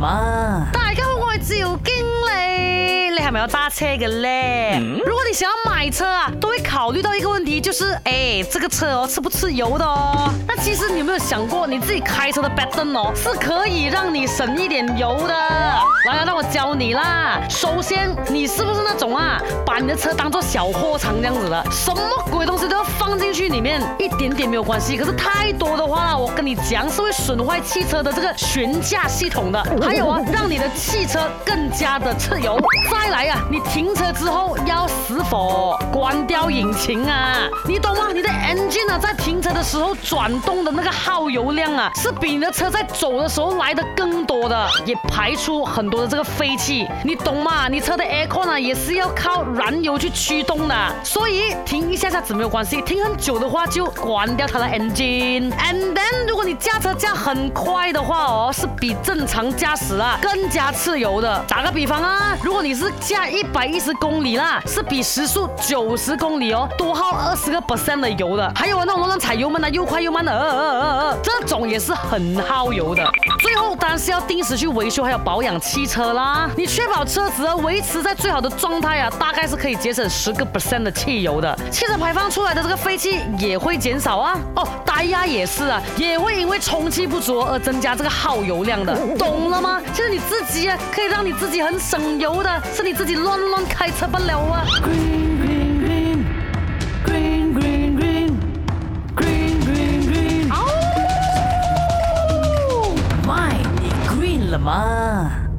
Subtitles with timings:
[0.00, 4.80] 嘛，大家好，我系赵经理，你还没有搭车个嘞？
[5.04, 10.32] 如果你想要买车啊，都会考虑到一个问题，就是，诶，这个车哦，吃不吃油的哦。
[10.48, 15.34] 那其实你有没有想过，你自己开车的 b a e 灯哦，是可以让你省一点油的。
[16.06, 17.38] 来来，那我教你啦。
[17.50, 21.62] 首先，你是不是那种啊，把你的车当做小货场这样子的？
[21.70, 22.66] 什么鬼东西？
[23.10, 32.56] 放进去里面一点点没有关系，可是太多的话我跟你讲是会损坏汽车的这个悬架系统的，还有啊，让你的汽车更加的吃油。
[32.88, 37.36] 再来啊，你停车之后要是否关掉引擎啊，
[37.66, 38.10] 你懂吗？
[38.14, 47.66] 你的 engine 啊，在停车的时候转动的那个耗油量啊，是比你的车在走的时候来的更多的，也排出很多的这个废气，你懂吗？
[47.68, 52.99] 你车的 aircon 啊，也是要靠燃油去驱动的，所以停一下下子没有关系，停。
[53.02, 55.50] 很久的话，就关掉它的 engine。
[55.56, 55.94] and
[56.50, 61.40] 你驾车驾很快的话哦，是比正常驾驶啊更加自油的。
[61.46, 68.50] 打个比方啊，如果你是驾一百一十公里啦，是比时速九十公里哦多耗二十个 percent 的油的。
[68.56, 73.08] 还有啊，那种乱踩油门啊又快又慢的，呃呃呃呃，这种也是很耗油的。
[73.38, 76.50] 最后当然是要定时去维修，还有保养汽车啦。
[76.56, 81.56] 你确保车子维持在最好的状态啊，大概是可以节省十个 percent 的汽油的。
[81.70, 84.36] 汽车排放出来的这个废气也会减少啊。
[84.56, 86.39] 哦，胎压也是啊，也会。
[86.40, 89.78] 因为充气不足而增加这个耗油量的，懂了吗？
[89.94, 96.24] 这是你自己，可以让你自己很省油的，是你自己乱乱开车罢了啊！Green Green
[97.04, 98.32] Green Green Green
[99.14, 100.52] Green Green Green Green，
[103.28, 105.49] 卖你 green 了吗？